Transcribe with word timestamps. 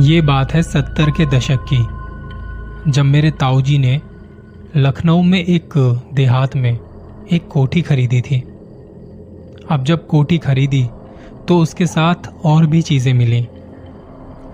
ये 0.00 0.20
बात 0.20 0.52
है 0.54 0.62
सत्तर 0.62 1.10
के 1.10 1.24
दशक 1.26 1.64
की, 1.72 2.90
जब 2.90 3.04
मेरे 3.04 3.30
ताऊजी 3.30 3.78
ने 3.78 4.00
लखनऊ 4.76 5.22
में 5.22 5.38
एक 5.38 5.74
देहात 6.14 6.54
में 6.56 6.78
एक 7.32 7.48
कोठी 7.48 7.82
खरीदी 7.82 8.20
थी। 8.20 8.38
अब 9.70 9.84
जब 9.84 10.06
कोठी 10.06 10.38
खरीदी 10.38 10.84
तो 11.48 11.58
उसके 11.58 11.86
साथ 11.86 12.30
और 12.44 12.66
भी 12.66 12.82
चीज़ें 12.82 13.12
मिली। 13.14 13.46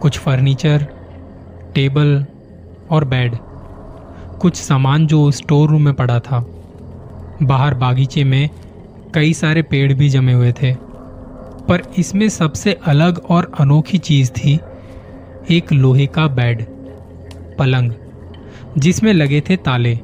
कुछ 0.02 0.18
फर्नीचर, 0.18 0.86
टेबल 1.74 2.24
और 2.90 3.04
बेड, 3.04 3.36
कुछ 4.40 4.56
सामान 4.56 5.06
जो 5.06 5.30
स्टोर 5.30 5.68
रूम 5.70 5.82
में 5.82 5.94
पड़ा 5.94 6.20
था। 6.20 6.44
बाहर 7.42 7.74
बागीचे 7.74 8.24
में 8.24 8.48
कई 9.14 9.32
सारे 9.34 9.62
पेड़ 9.62 9.92
भी 9.92 10.08
जमे 10.08 10.32
हुए 10.32 10.52
थे। 10.52 10.74
पर 11.68 11.82
इसमें 11.98 12.28
सबसे 12.28 12.78
अलग 12.86 13.24
और 13.28 13.52
अनोखी 13.60 13.98
चीज़ 13.98 14.30
थी 14.32 14.60
एक 15.50 15.72
लोहे 15.72 16.06
का 16.06 16.26
बेड, 16.26 16.64
पलंग, 17.58 17.92
जिसमें 18.78 19.12
लगे 19.12 19.40
थे 19.40 19.56
ताले। 19.56 19.98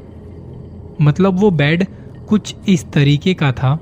मतलब 1.01 1.41
वो 1.41 1.51
बेड 1.51 1.87
कुछ 2.29 2.55
इस 2.69 2.91
तरीके 2.93 3.35
का 3.35 3.53
था, 3.53 3.79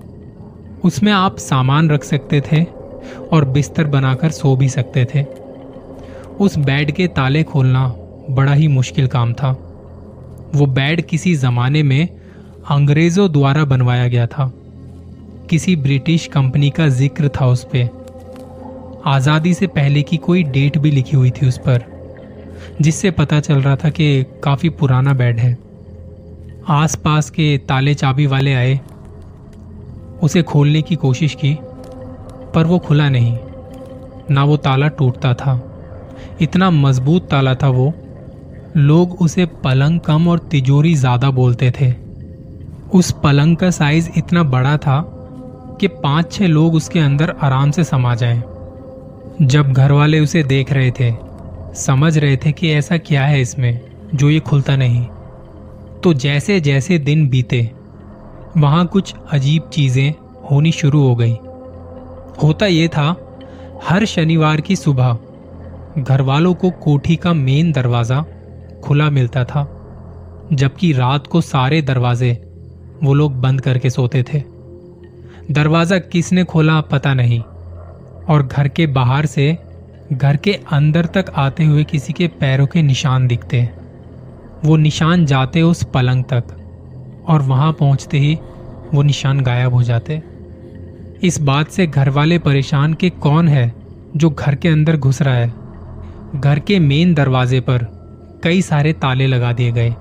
उसमें 0.84 1.12
आप 1.12 1.38
सामान 1.38 1.90
रख 1.90 2.04
सकते 2.04 2.40
थे 2.40 2.64
और 3.32 3.44
बिस्तर 3.44 3.84
बनाकर 3.84 4.30
सो 4.30 4.56
भी 4.56 4.68
सकते 4.68 5.06
थे। 5.14 5.24
उस 6.40 6.58
बेड 6.58 6.92
के 6.92 7.06
ताले 7.06 7.42
खोलना 7.42 7.94
बड़ा 8.30 8.52
ही 8.52 8.68
मुश्किल 8.68 9.06
काम 9.06 9.32
था। 9.32 9.50
वो 10.54 10.66
बेड 10.66 11.02
किसी 11.02 11.34
जमाने 11.34 11.82
में 11.82 12.08
अंग्रेज़ों 12.70 13.32
द्वारा 13.32 13.64
बनवाया 13.64 14.08
गया 14.08 14.26
था। 14.26 14.52
किसी 15.50 15.76
ब्रिटिश 15.76 16.26
कंपनी 16.26 16.70
का 16.70 16.88
ज़िक्र 16.88 17.28
था 17.28 17.46
उस 17.46 17.66
पे। 17.72 17.90
आज़ादी 19.06 19.52
से 19.54 19.66
पहले 19.66 20.02
की 20.02 20.16
कोई 20.16 20.42
डेट 20.42 20.78
भी 20.78 20.90
लिखी 20.90 21.16
हुई 21.16 21.30
थी 21.30 21.46
उस 21.48 21.58
पर, 21.58 21.84
जिससे 22.80 23.10
पता 23.10 23.40
चल 23.40 23.54
रहा 23.54 23.76
था 23.76 23.90
कि 23.90 24.24
काफ़ी 24.44 24.68
पुराना 24.70 25.12
बेड 25.12 25.38
है। 25.38 25.56
आसपास 26.68 27.30
के 27.30 27.56
ताले 27.58 27.94
चाबी 27.94 28.26
वाले 28.26 28.54
आए, 28.54 28.78
उसे 30.22 30.42
खोलने 30.42 30.82
की 30.82 30.94
कोशिश 30.96 31.34
की, 31.34 31.54
पर 32.54 32.66
वो 32.66 32.78
खुला 32.78 33.08
नहीं। 33.08 33.36
ना 34.30 34.44
वो 34.44 34.56
ताला 34.56 34.88
टूटता 34.88 35.34
था, 35.34 35.60
इतना 36.42 36.70
मज़बूत 36.70 37.28
ताला 37.30 37.54
था 37.54 37.68
वो। 37.68 37.92
लोग 38.76 39.20
उसे 39.22 39.46
पलंग 39.64 40.00
कम 40.00 40.28
और 40.28 40.38
तिजोरी 40.50 40.94
ज़्यादा 40.94 41.30
बोलते 41.30 41.70
थे। 41.70 41.92
उस 42.94 43.10
पलंग 43.22 43.56
का 43.56 43.70
साइज़ 43.70 44.10
इतना 44.16 44.42
बड़ा 44.42 44.76
था 44.76 45.00
कि 45.80 45.88
पाँच 45.88 46.32
छह 46.32 46.46
लोग 46.46 46.74
उसके 46.74 47.00
अंदर 47.00 47.34
आराम 47.42 47.70
से 47.70 47.84
समा 47.84 48.14
जाएँ। 48.14 48.42
जब 49.42 49.72
घर 49.72 49.92
वाले 49.92 50.20
उसे 50.20 50.42
देख 50.42 50.72
रहे 50.72 50.90
थे, 50.90 51.14
समझ 51.74 52.18
रहे 52.18 52.36
थे 52.36 52.52
कि 52.52 52.70
ऐसा 52.70 52.96
क्या 52.96 53.24
है 53.24 53.40
इसमें, 53.40 53.80
जो 54.14 54.30
ये 54.30 54.40
खुलता 54.40 54.76
नहीं। 54.76 55.04
तो 56.00 56.14
जैसे 56.14 56.60
जैसे 56.60 56.98
दिन 56.98 57.28
बीते, 57.28 57.70
वहाँ 58.56 58.86
कुछ 58.86 59.14
अजीब 59.32 59.62
चीज़ें 59.72 60.14
होनी 60.50 60.72
शुरू 60.72 61.02
हो 61.02 61.16
गई। 61.16 61.36
होता 62.42 62.66
यह 62.66 62.88
था, 62.88 63.16
हर 63.84 64.04
शनिवार 64.04 64.60
की 64.60 64.76
सुबह 64.76 65.18
घर 65.98 66.20
वालों 66.20 66.54
को 66.54 66.70
कोठी 66.70 67.16
का 67.16 67.32
मेन 67.32 67.72
दरवाज़ा 67.72 68.24
खुला 68.84 69.10
मिलता 69.10 69.44
था, 69.44 69.62
जबकि 70.52 70.92
रात 70.92 71.26
को 71.26 71.40
सारे 71.40 71.82
दरवाजे, 71.82 72.32
वो 73.02 73.14
लोग 73.14 73.40
बंद 73.40 73.60
करके 73.60 73.90
सोते 73.90 74.22
थे। 74.22 74.42
दरवाज़ा 75.50 75.98
किसने 75.98 76.44
खोला 76.44 76.80
पता 76.80 77.14
नहीं 77.14 77.42
और 78.28 78.42
घर 78.42 78.68
के 78.68 78.86
बाहर 78.86 79.26
से 79.26 79.56
घर 80.12 80.36
के 80.36 80.52
अंदर 80.72 81.06
तक 81.06 81.32
आते 81.36 81.64
हुए 81.64 81.84
किसी 81.84 82.12
के 82.12 82.26
पैरों 82.40 82.66
के 82.66 82.82
निशान 82.82 83.26
दिखते। 83.26 83.68
वो 84.64 84.76
निशान 84.76 85.24
जाते 85.26 85.62
उस 85.62 85.82
पलंग 85.84 86.24
तक 86.24 86.56
और 87.28 87.42
वहाँ 87.42 87.72
पहुँचते 87.72 88.18
ही 88.18 88.34
वो 88.94 89.02
निशान 89.02 89.40
गायब 89.40 89.74
हो 89.74 89.82
जाते। 89.82 90.22
इस 91.22 91.40
बात 91.40 91.68
से 91.68 91.86
घर 91.86 92.08
वाले 92.10 92.38
परेशान 92.38 92.94
के 92.94 93.10
कौन 93.10 93.48
है 93.48 93.72
जो 94.16 94.30
घर 94.30 94.54
के 94.54 94.68
अंदर 94.68 94.96
घुस 94.96 95.22
रहा 95.22 95.34
है। 95.34 95.52
घर 96.34 96.58
के 96.58 96.78
मेन 96.78 97.14
दरवाजे 97.14 97.60
पर 97.60 97.86
कई 98.44 98.62
सारे 98.62 98.92
ताले 98.92 99.26
लगा 99.26 99.52
दिए 99.52 99.72
गए, 99.72 99.94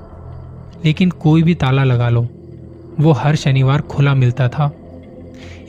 लेकिन 0.86 1.10
कोई 1.12 1.44
भी 1.44 1.54
ताला 1.56 1.84
लगा 1.84 2.10
लो, 2.10 2.28
वो 3.00 3.12
हर 3.12 3.36
शनिवार 3.36 3.82
खुला 3.84 4.14
मिलता 4.16 4.48
था। 4.48 4.72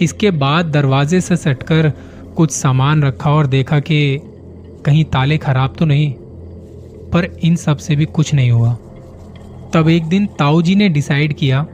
इसके 0.01 0.31
बाद 0.31 0.67
दरवाजे 0.67 1.21
से 1.21 1.37
सटकर 1.37 1.93
कुछ 2.38 2.50
सामान 2.50 3.03
रखा 3.03 3.31
और 3.31 3.47
देखा 3.47 3.78
कि 3.81 3.99
कहीं 4.84 5.04
ताले 5.04 5.38
खराब 5.38 5.75
तो 5.78 5.84
नहीं, 5.84 6.12
पर 7.12 7.25
इन 7.44 7.56
सबसे 7.56 7.97
भी 7.97 8.04
कुछ 8.04 8.32
नहीं 8.34 8.50
हुआ। 8.50 8.72
तब 9.75 9.88
एक 9.88 10.04
दिन 10.04 10.26
ताऊ 10.38 10.62
जी 10.62 10.75
ने 10.75 10.88
डिसाइड 10.88 11.32
किया 11.32 11.66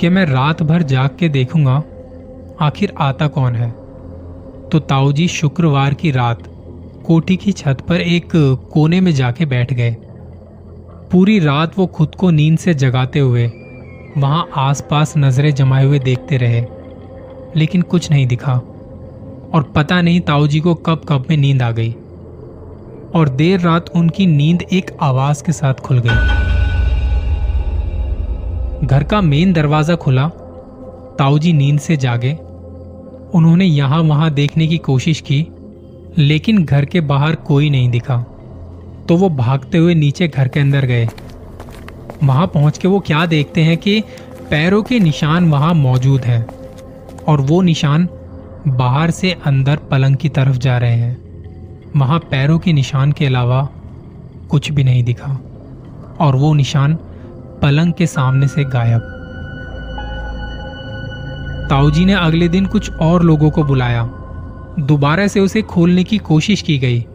कि 0.00 0.08
मैं 0.08 0.24
रात 0.26 0.62
भर 0.62 0.82
जाग 0.82 1.16
के 1.18 1.28
देखूँगा, 1.28 1.82
आखिर 2.60 2.92
आता 2.98 3.26
कौन 3.28 3.54
है? 3.54 3.70
तो 4.68 4.78
ताऊ 4.78 5.12
जी 5.12 5.28
शुक्रवार 5.28 5.94
की 5.94 6.10
रात 6.10 6.42
कोठी 7.06 7.36
की 7.36 7.52
छत 7.52 7.80
पर 7.88 8.00
एक 8.00 8.32
कोने 8.72 9.00
में 9.00 9.12
जाके 9.12 9.46
बैठ 9.46 9.72
गए। 9.72 9.96
पूरी 11.12 11.38
रात 11.38 11.78
वो 11.78 11.86
खुद 11.86 12.14
को 12.14 12.30
नींद 12.30 12.58
से 12.58 12.74
जगाते 12.74 13.18
हुए 13.18 13.46
वहाँ 14.18 14.48
आसपास 14.58 15.14
नज़रें 15.16 15.54
जमाए 15.54 15.84
हुए 15.84 15.98
देखते 15.98 16.36
रहे, 16.36 16.64
लेकिन 17.56 17.82
कुछ 17.82 18.10
नहीं 18.10 18.26
दिखा। 18.26 18.60
और 19.54 19.62
पता 19.62 20.02
नहीं 20.02 20.20
ताऊ 20.20 20.46
जी 20.46 20.60
को 20.60 20.74
कब 20.74 21.02
कब 21.08 21.26
में 21.30 21.36
नींद 21.36 21.62
आ 21.62 21.70
गई। 21.70 21.94
और 23.14 23.28
देर 23.28 23.60
रात 23.60 23.90
उनकी 23.94 24.26
नींद 24.26 24.62
एक 24.62 24.90
आवाज़ 25.00 25.44
के 25.44 25.52
साथ 25.52 25.74
खुल 25.74 25.98
गई। 25.98 26.40
घर 28.86 29.04
का 29.04 29.20
मेन 29.20 29.52
दरवाज़ा 29.52 29.94
खुला। 29.94 30.28
ताऊ 31.18 31.38
जी 31.38 31.52
नींद 31.52 31.80
से 31.80 31.96
जागे। 31.96 32.32
उन्होंने 33.34 33.64
यहाँ 33.64 34.00
वहाँ 34.00 34.30
देखने 34.30 34.66
की 34.66 34.78
कोशिश 34.78 35.20
की, 35.20 35.46
लेकिन 36.18 36.64
घर 36.64 36.84
के 36.84 37.00
बाहर 37.00 37.34
कोई 37.34 37.70
नहीं 37.70 37.90
दिखा। 37.90 38.16
तो 39.08 39.16
वो 39.16 39.28
भागते 39.28 39.78
हुए 39.78 39.94
नीचे 39.94 40.28
घर 40.28 40.48
के 40.48 40.60
अंदर 40.60 40.84
गए। 40.84 41.08
वहाँ 42.24 42.46
पहुँच 42.46 42.78
के 42.78 42.88
वो 42.88 43.00
क्या 43.00 43.26
देखते 43.26 43.60
हैं 43.60 43.76
कि 43.76 44.00
पैरों 44.50 44.82
के 44.82 44.98
निशान 44.98 45.50
वहाँ 45.50 45.74
मौजूद 45.74 46.20
हैं। 46.20 46.46
और 47.28 47.40
वो 47.40 47.62
निशान 47.62 48.08
बाहर 48.68 49.10
से 49.10 49.36
अंदर 49.44 49.76
पलंग 49.76 50.16
की 50.16 50.28
तरफ़ 50.28 50.56
जा 50.56 50.78
रहे 50.78 50.96
हैं। 50.96 51.18
वहाँ 51.96 52.18
पैरों 52.18 52.58
के 52.58 52.72
निशान 52.72 53.12
के 53.12 53.26
अलावा 53.26 53.68
कुछ 54.48 54.72
भी 54.72 54.84
नहीं 54.84 55.04
दिखा, 55.04 55.38
और 56.20 56.36
वो 56.36 56.54
निशान 56.54 56.94
पलंग 57.62 57.92
के 57.92 58.06
सामने 58.06 58.48
से 58.48 58.64
गायब। 58.64 59.00
ताऊजी 61.70 62.04
ने 62.04 62.12
अगले 62.12 62.48
दिन 62.48 62.66
कुछ 62.66 62.90
और 62.90 63.22
लोगों 63.22 63.50
को 63.50 63.64
बुलाया। 63.64 64.02
दोबारा 64.78 65.26
से 65.26 65.40
उसे 65.40 65.62
खोलने 65.62 66.04
की 66.04 66.18
कोशिश 66.18 66.62
की 66.62 66.78
गई, 66.78 67.06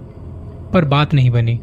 पर 0.73 0.85
बात 0.85 1.13
नहीं 1.13 1.29
बनी। 1.29 1.59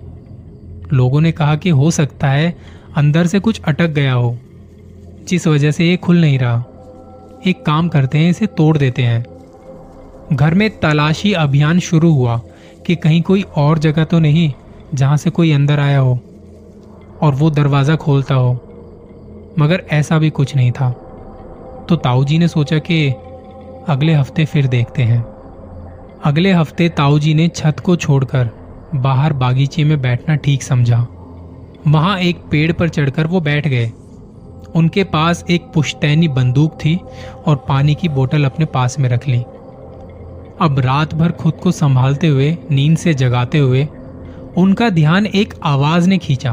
लोगों 0.93 1.21
ने 1.21 1.33
कहा 1.33 1.57
कि 1.57 1.71
हो 1.71 1.91
सकता 1.91 2.29
है 2.29 2.57
अंदर 2.97 3.27
से 3.27 3.39
कुछ 3.39 3.61
अटक 3.61 3.89
गया 3.89 4.13
हो, 4.13 4.39
जिस 5.29 5.47
वजह 5.47 5.71
से 5.71 5.85
ये 5.85 5.97
खुल 5.97 6.21
नहीं 6.21 6.39
रहा। 6.39 6.65
एक 7.47 7.67
काम 7.67 7.89
करते 7.89 8.19
हैं, 8.19 8.31
इसे 8.31 8.47
तोड़ 8.47 8.79
देते 8.79 9.03
हैं। 9.03 9.25
घर 10.33 10.55
में 10.55 10.69
तलाशी 10.79 11.33
अभियान 11.33 11.79
शुरू 11.81 12.13
हुआ 12.13 12.41
कि 12.87 12.97
कहीं 12.97 13.23
कोई 13.23 13.43
और 13.57 13.79
जगह 13.79 14.05
तो 14.05 14.19
नहीं 14.19 14.53
जहाँ 14.95 15.17
से 15.17 15.31
कोई 15.31 15.53
अंदर 15.53 15.81
आया 15.81 15.99
हो 15.99 16.19
और 17.23 17.35
वो 17.35 17.51
दरवाज़ा 17.51 17.97
खोलता 17.97 18.35
हो। 18.35 18.53
मगर 19.59 19.83
ऐसा 19.91 20.19
भी 20.19 20.31
कुछ 20.31 20.55
नहीं 20.57 20.71
था। 20.73 20.91
तो 21.89 21.97
ताऊ 21.97 22.25
जी 22.25 22.39
ने 22.39 22.49
सोचा 22.49 22.79
कि 22.79 23.09
अगले 23.89 24.15
हफ़्ते 24.15 24.45
फिर 24.45 24.67
देखते 24.67 25.03
हैं। 25.03 25.23
अगले 26.25 26.53
हफ़्ते 26.53 26.89
ताऊ 26.89 27.19
जी 27.19 27.35
ने 27.35 27.49
छत 27.49 27.81
को 27.81 27.97
छोड़कर 27.97 28.51
बाहर 28.95 29.33
बागीचे 29.33 29.85
में 29.85 30.01
बैठना 30.03 30.37
ठीक 30.37 30.63
समझा। 30.63 31.07
वहाँ 31.89 32.19
एक 32.19 32.43
पेड़ 32.51 32.73
पर 32.73 32.89
चढ़कर 32.89 33.27
वो 33.27 33.41
बैठ 33.41 33.69
गए। 33.69 33.91
उनके 34.77 35.05
पास 35.05 35.45
एक 35.51 35.63
पुश्तैनी 35.75 36.29
बंदूक 36.29 36.75
थी 36.75 36.99
और 37.47 37.57
पानी 37.69 37.95
की 37.95 38.09
बोतल 38.09 38.45
अपने 38.45 38.67
पास 38.67 38.99
में 38.99 39.09
रख 39.09 39.29
ली। 39.29 39.43
अब 40.63 40.79
रात 40.79 41.15
भर 41.15 41.33
खुद 41.33 41.53
को 41.53 41.71
संभालते 41.71 42.27
हुए, 42.27 42.57
नींद 42.71 42.97
से 42.97 43.15
जगाते 43.15 43.59
हुए, 43.59 43.89
उनका 44.57 44.91
ध्यान 44.91 45.27
एक 45.27 45.55
आवाज़ 45.63 46.09
ने 46.09 46.19
खींचा। 46.19 46.53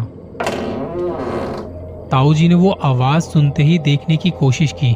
ताऊ 2.11 2.33
जी 2.33 2.47
ने 2.47 2.55
वो 2.55 2.71
आवाज़ 2.71 3.23
सुनते 3.23 3.63
ही 3.63 3.77
देखने 3.79 4.17
की 4.17 4.29
कोशिश 4.29 4.71
की। 4.71 4.91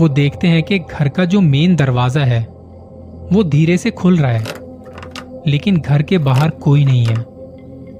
वो 0.00 0.08
देखते 0.08 0.48
हैं 0.48 0.62
कि 0.62 0.78
घर 0.78 1.08
का 1.08 1.24
जो 1.24 1.40
मेन 1.40 1.76
दरवाज़ा 1.76 2.24
है, 2.24 2.42
वो 3.32 3.42
धीरे 3.44 3.78
से 3.78 3.90
खुल 3.90 4.16
रहा 4.16 4.32
है, 4.32 4.44
लेकिन 5.46 5.76
घर 5.76 6.02
के 6.02 6.18
बाहर 6.18 6.50
कोई 6.50 6.84
नहीं 6.84 7.06
है। 7.06 7.16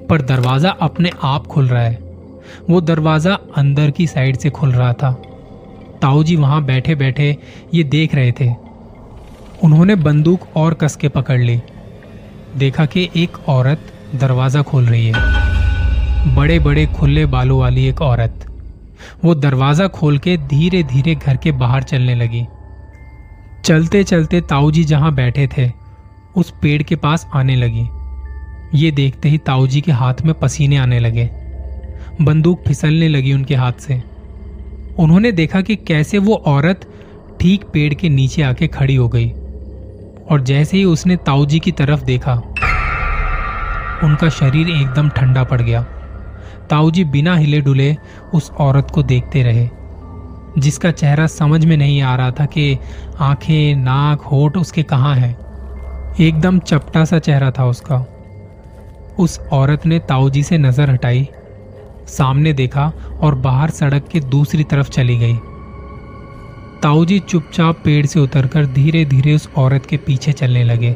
पर 0.06 0.23
दरवाज़ा 0.23 0.70
अपने 0.70 1.11
आप 1.23 1.47
खुल 1.47 1.69
रहा 1.69 1.82
है। 1.82 1.99
वो 2.70 2.81
दरवाज़ा 2.81 3.38
अंदर 3.56 3.90
की 3.90 4.06
साइड 4.06 4.37
से 4.37 4.50
खुल 4.50 4.73
रहा 4.73 4.93
था। 4.93 5.12
ताऊ 6.02 6.25
जी 6.25 6.37
वहाँ 6.37 6.64
बैठे 6.64 6.94
बैठे 6.94 7.37
ये 7.75 7.85
देख 7.85 8.14
रहे 8.14 8.32
थे। 8.32 8.63
उन्होंने 9.62 9.94
बंदूक 9.94 10.46
और 10.56 10.74
कस 10.74 10.96
के 10.96 11.08
पकड़ 11.08 11.40
ली। 11.40 11.60
देखा 12.56 12.86
कि 12.86 13.08
एक 13.16 13.48
औरत 13.48 13.92
दरवाज़ा 14.14 14.62
खोल 14.62 14.84
रही 14.84 15.06
है। 15.06 16.34
बड़े 16.34 16.58
बड़े 16.58 16.86
खुले 16.86 17.26
बालों 17.26 17.58
वाली 17.60 17.86
एक 17.86 18.02
औरत। 18.02 18.46
वो 19.24 19.34
दरवाज़ा 19.34 19.86
खोल 19.86 20.18
के 20.18 20.36
धीरे 20.36 20.82
धीरे 20.82 21.14
घर 21.14 21.36
के 21.36 21.52
बाहर 21.52 21.82
चलने 21.82 22.14
लगी। 22.14 22.46
चलते 23.64 24.04
चलते 24.04 24.40
ताऊ 24.40 24.70
जी 24.70 24.84
जहाँ 24.84 25.14
बैठे 25.14 25.48
थे, 25.58 25.70
उस 26.36 26.52
पेड़ 26.62 26.82
के 26.82 26.96
पास 26.96 27.26
आने 27.34 27.56
लगी। 27.56 27.88
ये 28.78 28.90
देखते 28.90 29.28
ही 29.28 29.38
ताऊ 29.38 29.66
जी 29.66 29.80
के 29.80 29.92
हाथ 29.92 30.14
में 30.24 30.34
पसीने 30.34 30.76
आने 30.76 30.98
लगे। 30.98 31.30
बंदूक 32.22 32.62
फिसलने 32.66 33.08
लगी 33.08 33.32
उनके 33.32 33.54
हाथ 33.54 33.72
से। 33.72 34.02
उन्होंने 34.98 35.32
देखा 35.32 35.60
कि 35.60 35.76
कैसे 35.76 36.18
वो 36.18 36.34
औरत 36.34 36.86
ठीक 37.40 37.64
पेड़ 37.64 37.94
के 37.94 38.08
नीचे 38.08 38.42
आके 38.42 38.66
खड़ी 38.66 38.94
हो 38.94 39.08
गई। 39.08 39.32
और 40.31 40.41
जैसे 40.41 40.76
ही 40.76 40.85
उसने 40.85 41.17
ताऊ 41.17 41.47
जी 41.47 41.59
की 41.61 41.73
तरफ़ 41.73 42.05
देखा, 42.05 42.35
उनका 44.05 44.29
शरीर 44.29 44.69
एकदम 44.71 45.09
ठंडा 45.09 45.44
पड़ 45.44 45.61
गया। 45.62 45.82
ताऊ 46.71 46.91
जी 46.91 47.05
बिना 47.05 47.37
हिले 47.37 47.61
डुले 47.61 47.97
उस 48.35 48.50
औरत 48.50 48.91
को 48.91 49.03
देखते 49.03 49.43
रहे, 49.43 49.69
जिसका 50.59 50.91
चेहरा 50.91 51.26
समझ 51.26 51.65
में 51.65 51.76
नहीं 51.76 52.00
आ 52.03 52.15
रहा 52.17 52.31
था 52.31 52.47
कि 52.47 52.79
आँखें, 53.21 53.76
नाक, 53.76 54.23
होठ 54.23 54.56
उसके 54.56 54.82
कहाँ 54.82 55.15
हैं। 55.17 55.37
एकदम 56.21 56.59
चपटा 56.59 57.05
सा 57.05 57.19
चेहरा 57.19 57.50
था 57.50 57.67
उसका। 57.67 58.05
उस 59.19 59.38
औरत 59.53 59.87
ने 59.87 59.99
ताऊ 59.99 60.31
जी 60.31 60.43
से 60.43 60.59
नज़र 60.59 60.91
हटाई, 60.91 61.29
सामने 62.09 62.53
देखा 62.53 62.93
और 63.21 63.35
बाहर 63.35 63.71
सड़क 63.71 64.09
के 64.09 64.21
दूसरी 64.21 64.65
तरफ़ 64.65 64.91
चली 64.91 65.17
गई। 65.19 65.38
ताऊ 66.84 67.04
जी 67.04 67.19
चुपचाप 67.19 67.78
पेड़ 67.84 68.06
से 68.06 68.20
उतरकर 68.20 68.66
धीरे 68.66 69.04
धीरे 69.04 69.34
उस 69.34 69.48
औरत 69.56 69.86
के 69.86 69.96
पीछे 69.96 70.32
चलने 70.32 70.64
लगे। 70.64 70.92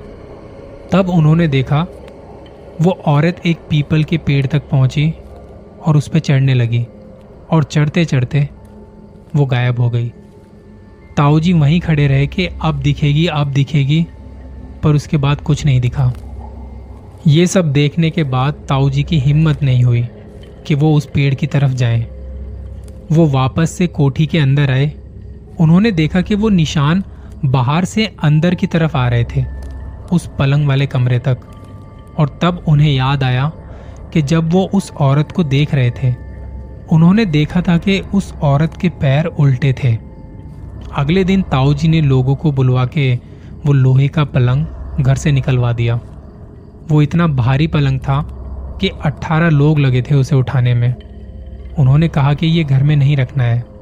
तब 0.93 1.11
उन्होंने 1.11 1.49
देखा, 1.49 1.87
वो 2.81 2.91
औरत 2.91 3.41
एक 3.47 3.59
पीपल 3.71 4.05
के 4.05 4.19
पेड़ 4.19 4.47
तक 4.47 4.69
पहुँची 4.69 5.15
और 5.87 5.97
उस 5.97 6.09
पर 6.09 6.19
चढ़ने 6.19 6.55
लगी 6.55 6.87
और 7.51 7.65
चढ़ते 7.65 8.05
चढ़ते 8.05 8.49
वो 9.37 9.47
गायब 9.47 9.81
हो 9.81 9.91
गई। 9.91 10.09
ताऊ 11.17 11.41
जी 11.41 11.53
वहीं 11.53 11.81
खड़े 11.81 12.07
रहे 12.07 12.27
कि 12.27 12.49
अब 12.63 12.75
दिखेगी 12.75 13.27
अब 13.27 13.53
दिखेगी, 13.53 14.07
पर 14.83 14.95
उसके 14.95 15.17
बाद 15.17 15.41
कुछ 15.41 15.65
नहीं 15.65 15.81
दिखा। 15.81 16.13
ये 17.27 17.47
सब 17.47 17.73
देखने 17.73 18.11
के 18.11 18.25
बाद 18.25 18.55
ताऊ 18.69 18.91
जी 18.91 19.03
की 19.03 19.19
हिम्मत 19.19 19.63
नहीं 19.63 19.85
हुई 19.85 20.07
कि 20.67 20.75
वो 20.75 20.95
उस 20.95 21.07
पेड़ 21.07 21.35
की 21.35 21.47
तरफ़ 21.47 21.73
जाएँ। 21.73 22.07
वो 23.13 23.27
वापस 23.27 23.71
से 23.71 23.87
कोठी 23.87 24.27
के 24.27 24.39
अंदर 24.39 24.71
आए 24.71 24.93
उन्होंने 25.61 25.91
देखा 25.91 26.21
कि 26.21 26.35
वो 26.35 26.49
निशान 26.49 27.05
बाहर 27.45 27.85
से 27.85 28.17
अंदर 28.23 28.55
की 28.55 28.67
तरफ़ 28.67 28.97
आ 28.97 29.09
रहे 29.09 29.25
थे, 29.25 29.45
उस 30.13 30.31
पलंग 30.39 30.69
वाले 30.69 30.87
कमरे 30.87 31.19
तक। 31.19 31.39
और 32.19 32.39
तब 32.43 32.65
उन्हें 32.69 32.93
याद 32.93 33.23
आया 33.23 33.53
कि 34.13 34.23
जब 34.23 34.53
वो 34.53 34.71
उस 34.75 34.93
औरत 34.93 35.33
को 35.33 35.45
देख 35.45 35.75
रहे 35.75 35.91
थे, 35.91 36.15
उन्होंने 36.93 37.25
देखा 37.25 37.61
था 37.61 37.79
कि 37.79 38.01
उस 38.01 38.35
औरत 38.43 38.75
के 38.81 38.89
पैर 38.89 39.25
उल्टे 39.25 39.73
थे। 39.73 39.99
अगले 40.97 41.25
दिन 41.25 41.43
ताऊ 41.43 41.75
जी 41.75 41.89
ने 41.89 42.01
लोगों 42.01 42.37
को 42.37 42.53
बुलवा 42.53 42.87
के 42.87 43.19
वो 43.67 43.73
लोहे 43.73 44.09
का 44.09 44.25
पलंग 44.25 44.67
घर 45.01 45.15
से 45.15 45.33
निकलवा 45.33 45.73
दिया। 45.73 46.01
वो 46.89 47.03
इतना 47.03 47.27
भारी 47.27 47.67
पलंग 47.67 48.01
था 48.01 48.29
कि 48.81 48.89
18 48.89 49.49
लोग 49.49 49.79
लगे 49.79 50.03
थे 50.03 50.15
उसे 50.15 50.37
उठाने 50.37 50.75
में। 50.75 50.95
उन्होंने 51.79 52.09
कहा 52.09 52.35
कि 52.35 52.47
ये 52.47 52.65
घर 52.65 52.83
में 52.83 52.97
नहीं 52.97 53.17
रखना 53.17 53.45
है। 53.45 53.78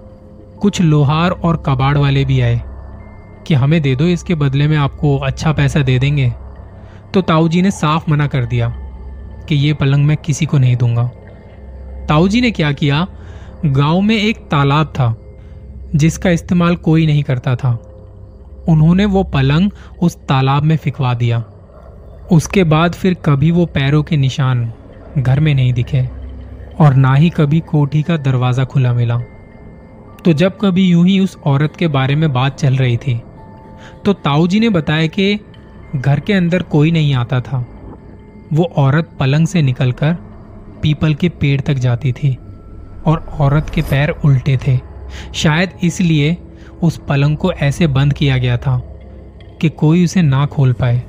कुछ 0.66 0.80
लोहार 0.82 1.30
और 1.30 1.56
कबाड़ 1.66 1.98
वाले 1.98 2.24
भी 2.24 2.40
आए 2.40 2.60
कि 3.46 3.54
हमें 3.54 3.82
दे 3.82 3.96
दो, 3.96 4.04
इसके 4.04 4.34
बदले 4.34 4.68
में 4.68 4.76
आपको 4.76 5.18
अच्छा 5.18 5.52
पैसा 5.52 5.82
दे 5.82 5.98
देंगे। 5.98 6.32
तो 7.14 7.20
ताऊ 7.22 7.48
जी 7.48 7.62
ने 7.62 7.70
साफ़ 7.70 8.10
मना 8.10 8.26
कर 8.26 8.44
दिया 8.44 8.68
कि 9.48 9.54
ये 9.54 9.74
पलंग 9.74 10.04
मैं 10.04 10.16
किसी 10.16 10.46
को 10.46 10.58
नहीं 10.58 10.76
दूँगा। 10.76 11.04
ताऊ 12.08 12.28
जी 12.28 12.40
ने 12.40 12.50
क्या 12.50 12.72
किया? 12.72 13.06
गाँव 13.66 14.00
में 14.00 14.16
एक 14.16 14.38
तालाब 14.38 14.86
था, 14.86 15.14
जिसका 15.94 16.30
इस्तेमाल 16.30 16.76
कोई 16.76 17.06
नहीं 17.06 17.22
करता 17.22 17.56
था। 17.56 17.70
उन्होंने 18.68 19.04
वो 19.04 19.22
पलंग 19.24 19.70
उस 20.02 20.16
तालाब 20.16 20.62
में 20.62 20.76
फिकवा 20.76 21.14
दिया। 21.14 21.44
उसके 22.32 22.64
बाद 22.64 22.92
फिर 22.92 23.14
कभी 23.14 23.50
वो 23.50 23.66
पैरों 23.66 24.02
के 24.02 24.16
निशान 24.16 24.72
घर 25.18 25.40
में 25.40 25.54
नहीं 25.54 25.72
दिखे 25.72 26.08
और 26.80 26.94
ना 26.94 27.14
ही 27.14 27.30
कभी 27.30 27.60
कोठी 27.60 28.02
का 28.02 28.16
दरवाज़ा 28.16 28.64
खुला 28.64 28.92
मिला। 28.92 29.22
तो 30.26 30.32
जब 30.32 30.56
कभी 30.60 30.84
यूँ 30.84 31.06
ही 31.06 31.18
उस 31.20 31.36
औरत 31.46 31.76
के 31.76 31.88
बारे 31.88 32.14
में 32.16 32.32
बात 32.32 32.58
चल 32.58 32.76
रही 32.76 32.96
थी 32.96 33.14
तो 34.04 34.12
ताऊ 34.12 34.46
जी 34.46 34.60
ने 34.60 34.68
बताया 34.68 35.06
कि 35.06 35.38
घर 35.96 36.20
के 36.20 36.32
अंदर 36.32 36.62
कोई 36.62 36.90
नहीं 36.90 37.14
आता 37.14 37.40
था। 37.40 37.58
वो 38.52 38.64
औरत 38.76 39.10
पलंग 39.20 39.46
से 39.46 39.62
निकलकर 39.62 40.12
पीपल 40.82 41.14
के 41.14 41.28
पेड़ 41.28 41.60
तक 41.60 41.74
जाती 41.74 42.12
थी 42.12 42.34
और 43.06 43.24
औरत 43.40 43.70
के 43.74 43.82
पैर 43.82 44.10
उल्टे 44.24 44.56
थे। 44.66 44.78
शायद 45.34 45.72
इसलिए 45.84 46.36
उस 46.82 46.96
पलंग 47.08 47.36
को 47.36 47.52
ऐसे 47.52 47.86
बंद 47.86 48.12
किया 48.12 48.38
गया 48.38 48.56
था 48.56 48.76
कि 49.60 49.68
कोई 49.68 50.04
उसे 50.04 50.22
ना 50.22 50.44
खोल 50.46 50.72
पाए 50.72 51.02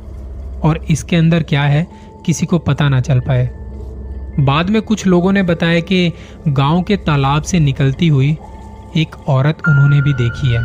और 0.63 0.85
इसके 0.89 1.15
अंदर 1.15 1.43
क्या 1.43 1.63
है 1.63 1.85
किसी 2.25 2.45
को 2.45 2.59
पता 2.59 2.89
ना 2.89 2.99
चल 2.99 3.19
पाए। 3.19 3.49
बाद 4.39 4.69
में 4.69 4.81
कुछ 4.81 5.05
लोगों 5.07 5.31
ने 5.31 5.43
बताया 5.43 5.79
कि 5.79 6.11
गाँव 6.47 6.81
के 6.81 6.97
तालाब 6.97 7.43
से 7.43 7.59
निकलती 7.59 8.07
हुई 8.07 8.37
एक 8.95 9.16
औरत 9.28 9.57
उन्होंने 9.69 10.01
भी 10.01 10.13
देखी 10.13 10.54
है। 10.54 10.63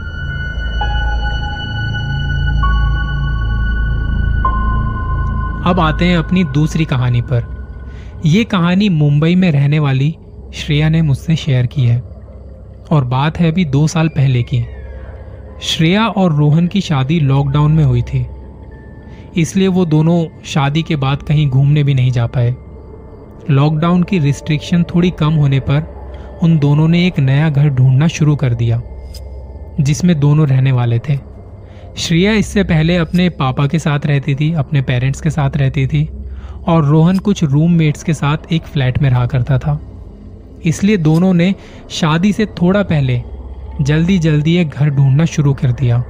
अब 5.64 5.80
आते 5.80 6.04
हैं 6.04 6.16
अपनी 6.16 6.44
दूसरी 6.44 6.84
कहानी 6.84 7.20
पर। 7.22 7.44
यह 8.26 8.44
कहानी 8.44 8.88
मुंबई 8.88 9.34
में 9.34 9.50
रहने 9.52 9.78
वाली 9.78 10.14
श्रेया 10.54 10.88
ने 10.88 11.02
मुझसे 11.02 11.36
शेयर 11.36 11.66
की 11.66 11.86
है, 11.86 12.00
और 12.92 13.04
बात 13.04 13.38
है 13.38 13.50
अभी 13.52 13.64
दो 13.64 13.86
साल 13.86 14.08
पहले 14.08 14.42
की। 14.42 14.64
श्रेया 15.62 16.06
और 16.06 16.32
रोहन 16.32 16.66
की 16.66 16.80
शादी 16.80 17.20
लॉकडाउन 17.20 17.72
में 17.72 17.84
हुई 17.84 18.02
थी, 18.02 18.26
इसलिए 19.36 19.68
वो 19.68 19.84
दोनों 19.84 20.24
शादी 20.44 20.82
के 20.82 20.96
बाद 20.96 21.22
कहीं 21.22 21.48
घूमने 21.50 21.82
भी 21.84 21.94
नहीं 21.94 22.10
जा 22.10 22.26
पाए। 22.26 22.54
लॉकडाउन 23.50 24.02
की 24.02 24.18
रिस्ट्रिक्शन 24.18 24.82
थोड़ी 24.84 25.10
कम 25.10 25.32
होने 25.32 25.60
पर 25.60 26.01
उन 26.42 26.58
दोनों 26.58 26.88
ने 26.88 27.06
एक 27.06 27.18
नया 27.18 27.48
घर 27.48 27.68
ढूंढना 27.68 28.06
शुरू 28.08 28.36
कर 28.36 28.54
दिया, 28.54 28.80
जिसमें 29.80 30.20
दोनों 30.20 30.46
रहने 30.48 30.72
वाले 30.72 30.98
थे। 30.98 31.18
श्रेया 31.96 32.32
इससे 32.32 32.64
पहले 32.64 32.96
अपने 32.96 33.28
पापा 33.28 33.66
के 33.66 33.78
साथ 33.78 34.06
रहती 34.06 34.34
थी, 34.34 34.52
अपने 34.52 34.82
पेरेंट्स 34.82 35.20
के 35.20 35.30
साथ 35.30 35.56
रहती 35.56 35.86
थी, 35.86 36.08
और 36.66 36.84
रोहन 36.84 37.18
कुछ 37.18 37.44
रूममेट्स 37.44 38.02
के 38.02 38.14
साथ 38.14 38.52
एक 38.52 38.62
फ्लैट 38.62 39.02
में 39.02 39.10
रहा 39.10 39.26
करता 39.26 39.58
था। 39.58 39.80
इसलिए 40.64 40.96
दोनों 40.96 41.34
ने 41.34 41.54
शादी 41.90 42.32
से 42.32 42.46
थोड़ा 42.46 42.82
पहले 42.82 43.22
जल्दी 43.80 44.18
जल्दी 44.18 44.56
एक 44.56 44.68
घर 44.68 44.90
ढूंढना 44.90 45.24
शुरू 45.24 45.54
कर 45.54 45.72
दिया। 45.72 46.02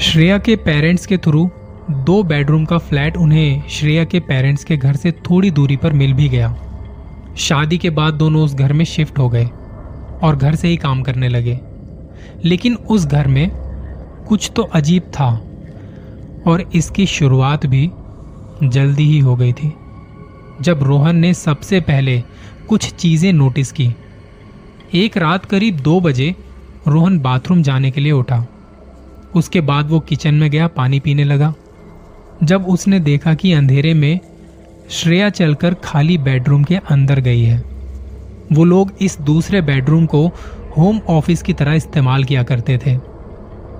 श्रेया 0.00 0.38
के 0.38 0.56
पेरेंट्स 0.56 1.06
के 1.06 1.16
थ्रू 1.16 1.50
दो 1.90 2.22
बेडरूम 2.22 2.64
का 2.64 2.78
फ्लैट 2.78 3.16
उन्हें 3.16 3.62
श्रेया 3.68 4.04
के 4.04 4.20
पेरेंट्स 4.20 4.64
के 4.64 4.76
घर 4.76 4.96
से 4.96 5.12
थोड़ी 5.12 5.50
दूरी 5.50 5.76
पर 5.76 5.92
मिल 5.92 6.12
भी 6.12 6.28
गया। 6.28 6.56
शादी 7.36 7.78
के 7.78 7.90
बाद 7.90 8.14
दोनों 8.14 8.44
उस 8.44 8.54
घर 8.54 8.72
में 8.72 8.84
शिफ्ट 8.84 9.18
हो 9.18 9.28
गए 9.28 9.44
और 10.22 10.36
घर 10.36 10.54
से 10.54 10.68
ही 10.68 10.76
काम 10.76 11.02
करने 11.02 11.28
लगे। 11.28 11.58
लेकिन 12.44 12.74
उस 12.74 13.06
घर 13.06 13.26
में 13.26 13.50
कुछ 14.28 14.50
तो 14.56 14.62
अजीब 14.62 15.02
था 15.02 15.28
और 16.46 16.70
इसकी 16.74 17.06
शुरुआत 17.06 17.66
भी 17.66 17.90
जल्दी 18.62 19.04
ही 19.04 19.18
हो 19.18 19.36
गई 19.36 19.52
थी। 19.52 19.72
जब 20.60 20.82
रोहन 20.82 21.16
ने 21.16 21.34
सबसे 21.34 21.80
पहले 21.80 22.22
कुछ 22.68 22.94
चीज़ें 22.94 23.32
नोटिस 23.32 23.72
की, 23.72 23.94
एक 24.94 25.16
रात 25.16 25.44
करीब 25.44 25.80
दो 25.80 26.00
बजे 26.00 26.34
रोहन 26.88 27.18
बाथरूम 27.18 27.62
जाने 27.62 27.90
के 27.90 28.00
लिए 28.00 28.12
उठा। 28.12 28.46
उसके 29.34 29.60
बाद 29.60 29.90
वो 29.90 30.00
किचन 30.00 30.34
में 30.34 30.50
गया, 30.50 30.66
पानी 30.66 31.00
पीने 31.00 31.24
लगा। 31.24 31.54
जब 32.44 32.66
उसने 32.66 33.00
देखा 33.00 33.34
कि 33.34 33.52
अंधेरे 33.52 33.94
में 33.94 34.20
श्रेया 34.90 35.30
चलकर 35.30 35.74
खाली 35.74 36.18
बेडरूम 36.18 36.64
के 36.64 36.76
अंदर 36.76 37.20
गई 37.20 37.42
है। 37.42 37.62
वो 38.52 38.64
लोग 38.64 38.92
इस 39.00 39.20
दूसरे 39.20 39.60
बेडरूम 39.62 40.06
को 40.06 40.26
होम 40.78 41.00
ऑफ़िस 41.08 41.42
की 41.42 41.52
तरह 41.52 41.72
इस्तेमाल 41.72 42.24
किया 42.24 42.42
करते 42.42 42.78
थे। 42.78 42.94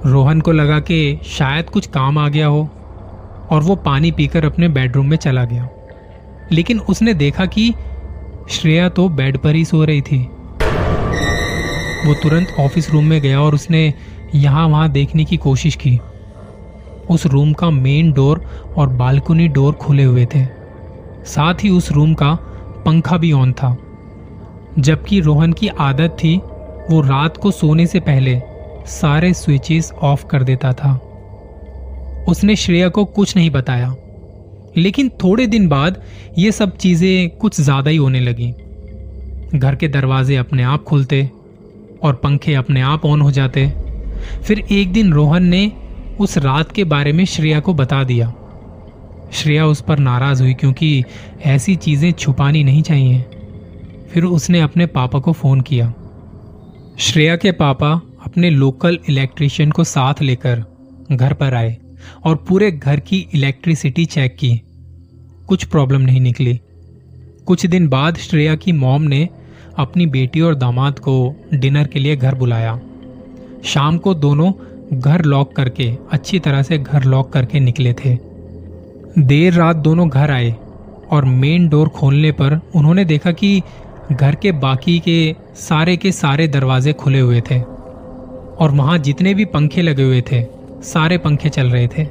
रोहन 0.06 0.40
को 0.40 0.52
लगा 0.52 0.80
कि 0.80 1.18
शायद 1.26 1.70
कुछ 1.70 1.86
काम 1.86 2.18
आ 2.18 2.28
गया 2.28 2.46
हो 2.46 2.68
और 3.50 3.62
वो 3.62 3.76
पानी 3.76 4.10
पीकर 4.12 4.44
अपने 4.44 4.68
बेडरूम 4.68 5.06
में 5.06 5.16
चला 5.16 5.44
गया। 5.44 5.68
लेकिन 6.52 6.80
उसने 6.80 7.14
देखा 7.14 7.46
कि 7.46 7.74
श्रेया 8.50 8.88
तो 8.88 9.08
बेड 9.08 9.38
पर 9.38 9.54
ही 9.54 9.64
सो 9.64 9.84
रही 9.84 10.00
थी। 10.00 10.18
वो 12.06 12.14
तुरंत 12.14 12.56
ऑफ़िस 12.60 12.90
रूम 12.90 13.04
में 13.04 13.20
गया 13.20 13.40
और 13.40 13.54
उसने 13.54 13.94
यहाँ 14.34 14.68
वहाँ 14.68 14.88
देखने 14.88 15.24
की 15.24 15.36
कोशिश 15.36 15.74
की। 15.74 16.00
उस 17.10 17.26
रूम 17.26 17.52
का 17.52 17.70
मेन 17.70 18.12
डोर 18.12 18.44
और 18.76 18.88
बालकनी 18.88 19.48
डोर 19.48 19.74
खुले 19.74 20.04
हुए 20.04 20.26
थे। 20.26 20.65
साथ 21.26 21.54
ही 21.64 21.68
उस 21.68 21.92
रूम 21.92 22.14
का 22.14 22.34
पंखा 22.86 23.16
भी 23.16 23.32
ऑन 23.32 23.52
था। 23.52 23.76
जबकि 24.78 25.20
रोहन 25.20 25.52
की 25.52 25.68
आदत 25.68 26.16
थी, 26.24 26.36
वो 26.90 27.00
रात 27.00 27.36
को 27.36 27.50
सोने 27.50 27.86
से 27.86 28.00
पहले 28.00 28.40
सारे 28.86 29.34
स्विचेस 29.34 29.92
ऑफ़ 29.92 30.26
कर 30.26 30.42
देता 30.42 30.72
था। 30.72 31.00
उसने 32.28 32.56
श्रेया 32.56 32.88
को 32.88 33.04
कुछ 33.04 33.36
नहीं 33.36 33.50
बताया। 33.50 33.94
लेकिन 34.76 35.08
थोड़े 35.08 35.46
दिन 35.46 35.68
बाद 35.68 36.02
ये 36.38 36.52
सब 36.52 36.76
चीज़ें 36.76 37.30
कुछ 37.30 37.60
ज़्यादा 37.60 37.90
ही 37.90 37.96
होने 37.96 38.20
लगी। 38.20 38.54
घर 39.54 39.74
के 39.74 39.88
दरवाजे 39.88 40.36
अपने 40.36 40.62
आप 40.62 40.84
खुलते 40.84 41.30
और 42.02 42.14
पंखे 42.14 42.54
अपने 42.54 42.80
आप 42.80 43.04
ऑन 43.04 43.20
हो 43.20 43.30
जाते। 43.30 43.72
फिर 44.44 44.64
एक 44.72 44.92
दिन 44.92 45.12
रोहन 45.12 45.44
ने 45.44 45.72
उस 46.20 46.38
रात 46.38 46.72
के 46.72 46.84
बारे 46.84 47.12
में 47.12 47.24
श्रेया 47.24 47.60
को 47.60 47.74
बता 47.74 48.04
दिया। 48.04 48.32
श्रेया 49.32 49.66
उस 49.66 49.80
पर 49.80 49.98
नाराज़ 49.98 50.42
हुई 50.42 50.54
क्योंकि 50.54 51.04
ऐसी 51.44 51.76
चीज़ें 51.76 52.12
छुपानी 52.12 52.64
नहीं 52.64 52.82
चाहिए। 52.82 53.24
फिर 54.10 54.24
उसने 54.24 54.60
अपने 54.60 54.86
पापा 54.86 55.18
को 55.18 55.32
फ़ोन 55.32 55.60
किया। 55.60 55.94
श्रेया 56.98 57.36
के 57.36 57.52
पापा 57.52 58.00
अपने 58.24 58.50
लोकल 58.50 58.98
इलेक्ट्रिशियन 59.08 59.70
को 59.70 59.84
साथ 59.84 60.14
लेकर 60.22 60.64
घर 61.12 61.32
पर 61.32 61.54
आए 61.54 61.76
और 62.24 62.36
पूरे 62.36 62.70
घर 62.70 63.00
की 63.00 63.28
इलेक्ट्रिसिटी 63.34 64.04
चेक 64.04 64.36
की। 64.36 64.60
कुछ 65.46 65.64
प्रॉब्लम 65.64 66.00
नहीं 66.00 66.20
निकली। 66.20 66.60
कुछ 67.46 67.66
दिन 67.66 67.88
बाद 67.88 68.16
श्रेया 68.16 68.54
की 68.54 68.72
मॉम 68.72 69.02
ने 69.02 69.28
अपनी 69.78 70.06
बेटी 70.06 70.40
और 70.40 70.54
दामाद 70.54 70.98
को 70.98 71.36
डिनर 71.54 71.86
के 71.86 71.98
लिए 71.98 72.16
घर 72.16 72.34
बुलाया। 72.34 72.80
शाम 73.64 73.98
को 73.98 74.14
दोनों 74.14 74.52
घर 75.00 75.24
लॉक 75.24 75.56
करके, 75.56 75.96
अच्छी 76.12 76.38
तरह 76.38 76.62
से 76.62 76.78
घर 76.78 77.04
लॉक 77.04 77.32
करके 77.32 77.60
निकले 77.60 77.92
थे। 77.92 78.35
देर 79.18 79.52
रात 79.52 79.76
दोनों 79.76 80.08
घर 80.08 80.30
आए 80.30 80.50
और 81.10 81.24
मेन 81.24 81.68
डोर 81.68 81.88
खोलने 81.88 82.30
पर 82.32 82.58
उन्होंने 82.74 83.04
देखा 83.04 83.30
कि 83.32 83.62
घर 84.12 84.34
के 84.34 84.50
बाकी 84.54 84.98
के 84.98 85.34
सारे 85.58 85.96
के 85.96 86.10
सारे 86.12 86.48
दरवाजे 86.48 86.92
खुले 86.92 87.20
हुए 87.20 87.40
थे 87.40 87.58
और 87.60 88.70
वहाँ 88.70 88.96
जितने 88.98 89.32
भी 89.34 89.44
पंखे 89.44 89.82
लगे 89.82 90.02
हुए 90.02 90.20
थे, 90.22 90.42
सारे 90.82 91.18
पंखे 91.18 91.48
चल 91.48 91.70
रहे 91.70 91.86
थे। 91.88 92.06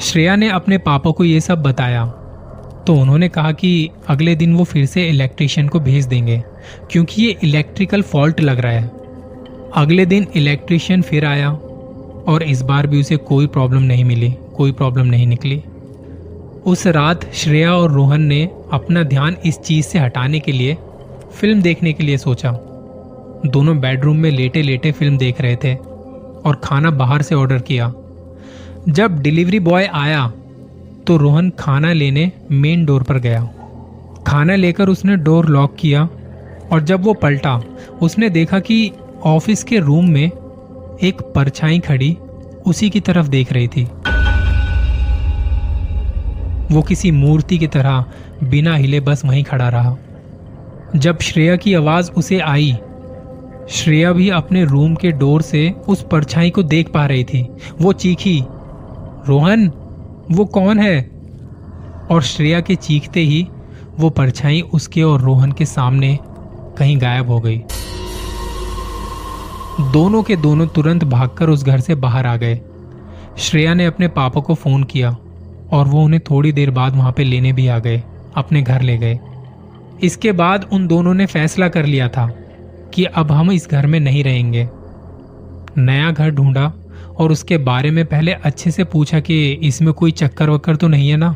श्रेया 0.00 0.36
ने 0.36 0.48
अपने 0.48 0.78
पापा 0.78 1.10
को 1.10 1.24
ये 1.24 1.40
सब 1.40 1.62
बताया। 1.62 2.04
तो 2.86 2.94
उन्होंने 2.94 3.28
कहा 3.28 3.52
कि 3.52 3.90
अगले 4.08 4.34
दिन 4.36 4.54
वो 4.54 4.64
फिर 4.64 4.86
से 4.86 5.08
इलेक्ट्रिशियन 5.08 5.68
को 5.68 5.80
भेज 5.80 6.06
देंगे, 6.06 6.42
क्योंकि 6.90 7.22
ये 7.22 7.36
इलेक्ट्रिकल 7.44 8.02
फॉल्ट 8.02 8.40
लग 8.40 8.60
रहा 8.60 8.72
है। 8.72 8.90
अगले 9.74 10.06
दिन 10.06 10.26
इलेक्ट्रिशियन 10.36 11.02
फिर 11.02 11.24
आया 11.24 11.50
और 11.50 12.42
इस 12.42 12.62
बार 12.62 12.86
भी 12.86 13.00
उसे 13.00 13.16
कोई 13.16 13.46
प्रॉब्लम 13.46 13.82
नहीं 13.82 14.04
मिली, 14.04 14.34
कोई 14.56 14.72
प्रॉब्लम 14.72 15.06
नहीं 15.06 15.26
निकली। 15.26 15.62
उस 16.68 16.86
रात 16.86 17.20
श्रेया 17.34 17.74
और 17.74 17.92
रोहन 17.92 18.22
ने 18.22 18.42
अपना 18.72 19.02
ध्यान 19.02 19.36
इस 19.46 19.58
चीज़ 19.58 19.86
से 19.86 19.98
हटाने 19.98 20.40
के 20.40 20.52
लिए 20.52 20.76
फ़िल्म 21.34 21.62
देखने 21.62 21.92
के 21.92 22.04
लिए 22.04 22.16
सोचा। 22.18 22.50
दोनों 23.46 23.78
बेडरूम 23.80 24.16
में 24.16 24.30
लेटे 24.30 24.62
लेटे 24.62 24.92
फ़िल्म 24.92 25.18
देख 25.18 25.40
रहे 25.40 25.56
थे 25.56 25.74
और 25.74 26.60
खाना 26.64 26.90
बाहर 26.90 27.22
से 27.22 27.34
ऑर्डर 27.34 27.58
किया। 27.58 27.92
जब 28.88 29.18
डिलीवरी 29.22 29.60
बॉय 29.60 29.86
आया 29.94 30.26
तो 31.06 31.16
रोहन 31.16 31.50
खाना 31.58 31.92
लेने 31.92 32.30
मेन 32.50 32.84
डोर 32.84 33.02
पर 33.02 33.18
गया। 33.18 33.42
खाना 34.26 34.56
लेकर 34.56 34.88
उसने 34.88 35.16
डोर 35.16 35.48
लॉक 35.48 35.76
किया 35.76 36.08
और 36.72 36.82
जब 36.82 37.04
वो 37.04 37.14
पलटा, 37.14 37.60
उसने 38.02 38.30
देखा 38.30 38.58
कि 38.60 38.90
ऑफ़िस 39.26 39.64
के 39.64 39.78
रूम 39.78 40.10
में 40.10 40.24
एक 41.02 41.22
परछाई 41.34 41.78
खड़ी 41.78 42.16
उसी 42.66 42.90
की 42.90 43.00
तरफ़ 43.00 43.28
देख 43.28 43.52
रही 43.52 43.68
थी। 43.68 43.88
वो 46.72 46.82
किसी 46.82 47.10
मूर्ति 47.10 47.58
की 47.58 47.66
तरह 47.66 48.04
बिना 48.44 48.74
हिले 48.74 49.00
बस 49.00 49.24
वहीं 49.24 49.44
खड़ा 49.44 49.68
रहा। 49.68 49.96
जब 50.96 51.20
श्रेया 51.20 51.56
की 51.56 51.74
आवाज़ 51.74 52.12
उसे 52.12 52.38
आई, 52.38 52.78
श्रेया 53.68 54.12
भी 54.12 54.30
अपने 54.30 54.64
रूम 54.64 54.94
के 54.94 55.10
डोर 55.10 55.42
से 55.42 55.74
उस 55.88 56.06
परछाई 56.12 56.50
को 56.50 56.62
देख 56.62 56.92
पा 56.92 57.06
रही 57.06 57.24
थी। 57.24 57.48
वो 57.80 57.92
चीखी, 57.92 58.44
रोहन, 59.28 59.68
वो 60.30 60.44
कौन 60.44 60.78
है? 60.78 61.10
और 62.10 62.22
श्रेया 62.22 62.60
के 62.60 62.74
चीखते 62.74 63.20
ही 63.20 63.48
वो 63.98 64.10
परछाई 64.10 64.60
उसके 64.60 65.02
और 65.02 65.20
रोहन 65.20 65.52
के 65.52 65.64
सामने 65.64 66.18
कहीं 66.78 67.00
गायब 67.00 67.30
हो 67.30 67.40
गई। 67.40 67.58
दोनों 69.80 70.22
के 70.22 70.36
दोनों 70.36 70.66
तुरंत 70.66 71.04
भागकर 71.04 71.50
उस 71.50 71.64
घर 71.64 71.80
से 71.80 71.94
बाहर 71.94 72.26
आ 72.26 72.36
गए। 72.36 72.60
श्रेया 73.38 73.74
ने 73.74 73.86
अपने 73.86 74.08
पापा 74.08 74.40
को 74.40 74.54
फ़ोन 74.54 74.82
किया। 74.82 75.16
और 75.72 75.88
वो 75.88 76.02
उन्हें 76.04 76.20
थोड़ी 76.20 76.52
देर 76.52 76.70
बाद 76.70 76.96
वहाँ 76.96 77.12
पे 77.12 77.24
लेने 77.24 77.52
भी 77.52 77.66
आ 77.68 77.78
गए, 77.78 78.02
अपने 78.36 78.62
घर 78.62 78.82
ले 78.82 78.96
गए। 78.98 79.18
इसके 80.02 80.32
बाद 80.32 80.68
उन 80.72 80.86
दोनों 80.86 81.14
ने 81.14 81.26
फैसला 81.26 81.68
कर 81.68 81.86
लिया 81.86 82.08
था 82.08 82.26
कि 82.94 83.04
अब 83.04 83.32
हम 83.32 83.50
इस 83.52 83.68
घर 83.70 83.86
में 83.86 83.98
नहीं 84.00 84.24
रहेंगे। 84.24 84.68
नया 85.78 86.10
घर 86.10 86.30
ढूंढा 86.30 86.72
और 87.18 87.32
उसके 87.32 87.58
बारे 87.58 87.90
में 87.90 88.04
पहले 88.06 88.32
अच्छे 88.32 88.70
से 88.70 88.84
पूछा 88.84 89.20
कि 89.20 89.50
इसमें 89.52 89.92
कोई 89.92 90.10
चक्कर 90.12 90.50
वक्कर 90.50 90.76
तो 90.76 90.88
नहीं 90.88 91.08
है 91.10 91.16
ना? 91.16 91.34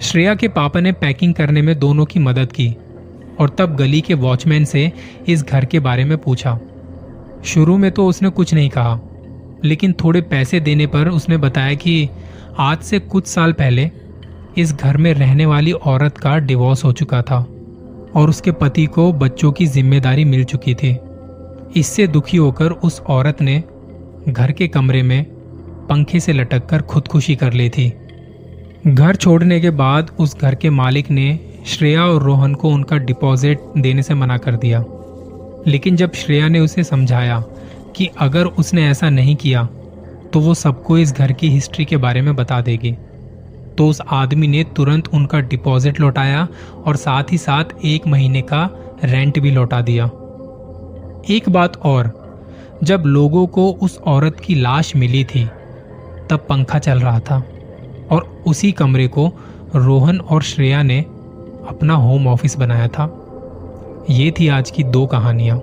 श्रेया 0.00 0.34
के 0.34 0.48
पापा 0.48 0.80
ने 0.80 0.92
पैकिंग 0.92 1.34
करने 1.34 1.62
में 1.62 1.78
दोनों 1.78 2.04
की 2.04 2.20
मदद 2.20 2.52
की 2.52 2.74
और 3.40 3.48
तब 3.48 3.76
गली 3.76 4.00
के 4.00 4.14
वॉचमैन 4.14 4.64
से 4.64 4.90
इस 5.28 5.44
घर 5.44 5.64
के 5.64 5.80
बारे 5.80 6.04
में 6.04 6.16
पूछा। 6.18 6.58
शुरू 7.44 7.76
में 7.78 7.90
तो 7.90 8.06
उसने 8.06 8.28
कुछ 8.28 8.54
नहीं 8.54 8.68
कहा, 8.68 8.98
लेकिन 9.64 9.92
थोड़े 9.94 10.20
पैसे 10.20 10.60
देने 10.60 10.86
पर 10.86 11.08
उसने 11.08 11.36
बताया 11.36 11.74
कि 11.74 12.08
आज 12.58 12.78
से 12.78 12.98
कुछ 12.98 13.26
साल 13.26 13.52
पहले 13.52 13.90
इस 14.58 14.72
घर 14.72 14.96
में 14.96 15.12
रहने 15.14 15.46
वाली 15.46 15.72
औरत 15.72 16.18
का 16.18 16.36
डिवोर्स 16.38 16.84
हो 16.84 16.92
चुका 16.92 17.22
था 17.22 17.36
और 18.14 18.28
उसके 18.28 18.52
पति 18.52 18.86
को 18.86 19.12
बच्चों 19.12 19.52
की 19.52 19.66
ज़िम्मेदारी 19.66 20.24
मिल 20.24 20.44
चुकी 20.44 20.74
थी। 20.74 20.96
इससे 21.76 22.06
दुखी 22.06 22.36
होकर 22.36 22.70
उस 22.70 23.00
औरत 23.00 23.42
ने 23.42 23.62
घर 24.28 24.52
के 24.52 24.68
कमरे 24.68 25.02
में 25.02 25.24
पंखे 25.88 26.20
से 26.20 26.32
लटक 26.32 26.66
कर 26.66 26.82
खुदकुशी 26.82 27.36
कर 27.36 27.52
ली 27.52 27.68
थी। 27.70 27.88
घर 28.86 29.16
छोड़ने 29.16 29.60
के 29.60 29.70
बाद 29.70 30.10
उस 30.18 30.36
घर 30.40 30.54
के 30.54 30.70
मालिक 30.70 31.10
ने 31.10 31.38
श्रेया 31.66 32.04
और 32.04 32.22
रोहन 32.22 32.54
को 32.54 32.68
उनका 32.68 32.96
डिपॉजिट 32.96 33.60
देने 33.78 34.02
से 34.02 34.14
मना 34.14 34.38
कर 34.38 34.56
दिया। 34.56 34.84
लेकिन 35.66 35.96
जब 35.96 36.12
श्रेया 36.12 36.48
ने 36.48 36.60
उसे 36.60 36.84
समझाया 36.84 37.42
कि 37.96 38.10
अगर 38.18 38.44
उसने 38.44 38.88
ऐसा 38.88 39.10
नहीं 39.10 39.36
किया 39.36 39.68
तो 40.36 40.40
वो 40.40 40.54
सबको 40.54 40.98
इस 40.98 41.12
घर 41.12 41.32
की 41.32 41.48
हिस्ट्री 41.48 41.84
के 41.84 41.96
बारे 41.96 42.20
में 42.20 42.36
बता 42.36 42.60
देगी। 42.60 42.92
तो 43.78 43.88
उस 43.88 44.00
आदमी 44.10 44.46
ने 44.46 44.64
तुरंत 44.64 45.08
उनका 45.14 45.40
डिपॉजिट 45.40 46.00
लौटाया 46.00 46.48
और 46.86 46.96
साथ 46.96 47.24
ही 47.32 47.38
साथ 47.38 47.64
एक 47.84 48.06
महीने 48.06 48.42
का 48.42 48.70
रेंट 49.04 49.38
भी 49.38 49.50
लौटा 49.50 49.80
दिया। 49.80 50.04
एक 51.30 51.42
बात 51.48 51.76
और, 51.76 52.28
जब 52.84 53.02
लोगों 53.06 53.46
को 53.46 53.70
उस 53.70 53.98
औरत 53.98 54.40
की 54.40 54.54
लाश 54.54 54.96
मिली 54.96 55.24
थी, 55.24 55.44
तब 56.30 56.46
पंखा 56.48 56.78
चल 56.78 57.00
रहा 57.00 57.20
था 57.20 57.42
और 58.10 58.42
उसी 58.46 58.72
कमरे 58.72 59.08
को 59.08 59.32
रोहन 59.74 60.18
और 60.18 60.42
श्रेया 60.42 60.82
ने 60.82 61.00
अपना 61.68 61.94
होम 61.94 62.26
ऑफ़िस 62.26 62.58
बनाया 62.58 62.88
था। 62.88 63.26
ये 64.10 64.30
थी 64.30 64.48
आज 64.48 64.70
की 64.70 64.84
दो 64.84 65.06
कहानियाँ। 65.06 65.60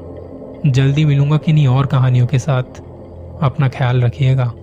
जल्दी 0.66 1.06
मिलूँगा 1.06 1.38
किन्हीं 1.38 1.68
और 1.68 1.86
कहानियों 1.86 2.28
के 2.28 2.40
साथ। 2.40 2.64
अपना 3.42 3.70
ख्याल 3.70 4.02
रखिएगा। 4.02 4.54